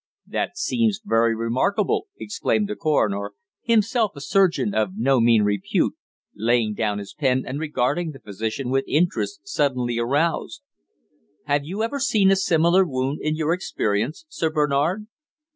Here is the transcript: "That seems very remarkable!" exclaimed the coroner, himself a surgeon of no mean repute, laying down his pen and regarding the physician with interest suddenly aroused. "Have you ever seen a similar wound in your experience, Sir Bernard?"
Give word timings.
"That 0.25 0.57
seems 0.57 0.99
very 1.05 1.35
remarkable!" 1.35 2.07
exclaimed 2.17 2.67
the 2.67 2.75
coroner, 2.75 3.33
himself 3.61 4.13
a 4.15 4.21
surgeon 4.21 4.73
of 4.73 4.93
no 4.97 5.19
mean 5.21 5.43
repute, 5.43 5.93
laying 6.33 6.73
down 6.73 6.97
his 6.97 7.13
pen 7.13 7.43
and 7.45 7.59
regarding 7.59 8.09
the 8.09 8.19
physician 8.19 8.71
with 8.71 8.85
interest 8.87 9.47
suddenly 9.47 9.99
aroused. 9.99 10.63
"Have 11.45 11.65
you 11.65 11.83
ever 11.83 11.99
seen 11.99 12.31
a 12.31 12.35
similar 12.35 12.83
wound 12.83 13.19
in 13.21 13.35
your 13.35 13.53
experience, 13.53 14.25
Sir 14.27 14.49
Bernard?" 14.49 15.05